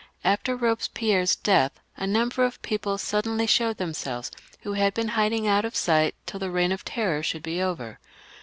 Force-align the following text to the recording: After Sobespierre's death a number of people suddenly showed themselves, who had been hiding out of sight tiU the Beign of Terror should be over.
After 0.23 0.57
Sobespierre's 0.57 1.35
death 1.35 1.79
a 1.95 2.07
number 2.07 2.43
of 2.43 2.59
people 2.63 2.97
suddenly 2.97 3.45
showed 3.45 3.77
themselves, 3.77 4.31
who 4.61 4.73
had 4.73 4.95
been 4.95 5.09
hiding 5.09 5.47
out 5.47 5.63
of 5.63 5.75
sight 5.75 6.15
tiU 6.25 6.39
the 6.39 6.47
Beign 6.47 6.73
of 6.73 6.83
Terror 6.83 7.21
should 7.21 7.43
be 7.43 7.61
over. 7.61 7.99